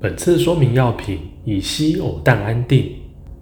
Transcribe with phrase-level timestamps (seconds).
[0.00, 2.92] 本次说明药品以醯偶氮安定，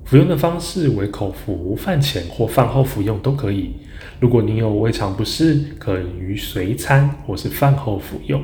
[0.06, 3.74] 服用的方式为口服，饭前或饭后服用都可以。
[4.18, 8.42] 如果您有胃肠不适，可于随餐或是饭后服用。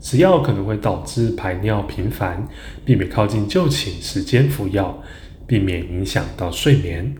[0.00, 2.48] 此药可能会导致排尿频繁，
[2.84, 5.00] 避免靠近就寝时间服药，
[5.46, 7.14] 避免影响到睡眠。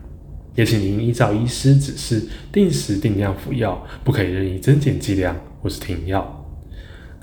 [0.57, 6.44] 也请您依照医师指示，定时定量服药，不可以任意增减剂量或是停药。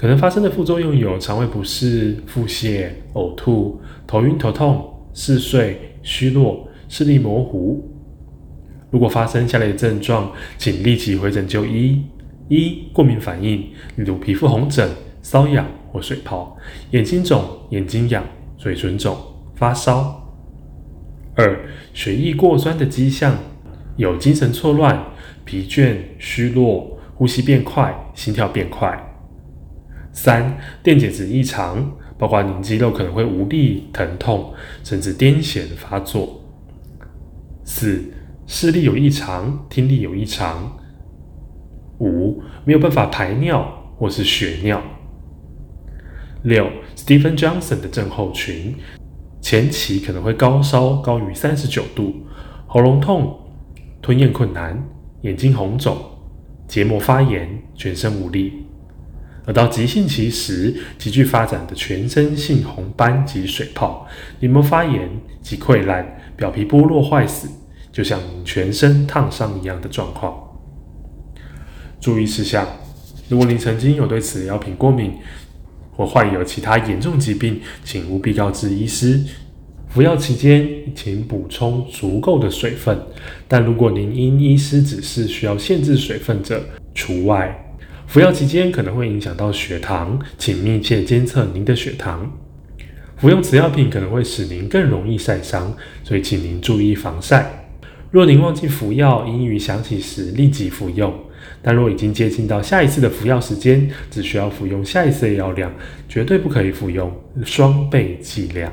[0.01, 7.87] 可能发生的副作用有肠胃不适、腹泻、呕吐、头晕头痛、嗜睡、虚弱、视力模糊。
[8.89, 12.01] 如果发生下列症状，请立即回诊就医：
[12.49, 13.59] 一、过敏反应，
[13.95, 14.89] 例如皮肤红疹、
[15.21, 16.57] 瘙痒或水泡；
[16.89, 18.23] 眼睛肿、眼睛痒、
[18.57, 19.15] 嘴唇肿、
[19.53, 20.19] 发烧；
[21.35, 23.37] 二、血液过酸的迹象，
[23.97, 24.99] 有精神错乱、
[25.45, 28.99] 疲倦、虚弱、呼吸变快、心跳变快。
[30.13, 34.53] 三、电解质异常，包括您肌肉可能会无力、疼痛，
[34.83, 36.41] 甚至癫痫发作。
[37.63, 38.03] 四、
[38.45, 40.77] 视力有异常，听力有异常。
[41.99, 44.81] 五、没有办法排尿或是血尿。
[46.43, 48.75] 六、Stephen Johnson 的症候群，
[49.39, 52.13] 前期可能会高烧高于三十九度，
[52.67, 53.39] 喉咙痛、
[54.01, 54.83] 吞咽困难、
[55.21, 55.95] 眼睛红肿、
[56.67, 58.65] 结膜发炎、全身无力。
[59.45, 64.07] 而到急性期时，急剧发展的全身性红斑及水泡、
[64.39, 65.09] 黏膜发炎
[65.41, 67.49] 及溃烂、表皮剥落坏死，
[67.91, 70.35] 就像全身烫伤一样的状况。
[71.99, 72.67] 注意事项：
[73.29, 75.13] 如果您曾经有对此药品过敏，
[75.91, 79.19] 或患有其他严重疾病，请务必告知医师。
[79.89, 82.97] 服药期间，请补充足够的水分，
[83.47, 87.70] 但如果您因医师指示需要限制水分者，除外。
[88.11, 92.29] 服药期间可能会影响到血糖，请密切监测您的血糖。
[93.15, 97.69] 服用此药品可能会使您更容易晒伤，所以请您注意防晒。
[98.11, 101.17] 若您忘记服药，应于想起时立即服用。
[101.61, 105.71] 但若已经接近到下一次的服药时间，只需要服用下一次的药量，
[106.09, 107.09] 绝对不可以服用
[107.45, 108.69] 双倍剂量。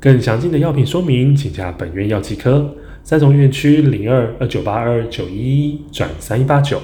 [0.00, 6.82] 更详尽的药品说明，请加本院药剂科三重院区零二二九八二九一一转三一八九。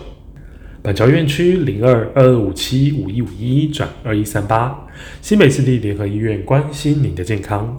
[0.83, 4.87] 板桥院区零二二二五七五一五一转二一三八，
[5.21, 7.77] 新北市立联合医院关心您的健康。